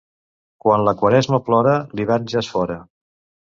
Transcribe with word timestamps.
Quan 0.65 0.85
la 0.87 0.93
Quaresma 1.03 1.41
plora, 1.51 1.77
l'hivern 1.99 2.29
ja 2.37 2.43
és 2.45 2.53
fora. 2.59 2.83